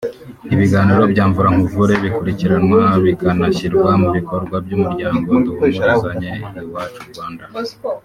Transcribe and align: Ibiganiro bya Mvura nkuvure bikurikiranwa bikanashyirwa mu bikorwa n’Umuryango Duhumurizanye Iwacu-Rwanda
Ibiganiro 0.53 1.01
bya 1.11 1.23
Mvura 1.29 1.49
nkuvure 1.53 1.93
bikurikiranwa 2.03 2.79
bikanashyirwa 3.03 3.89
mu 4.01 4.09
bikorwa 4.15 4.55
n’Umuryango 4.67 5.29
Duhumurizanye 5.45 6.31
Iwacu-Rwanda 6.65 7.43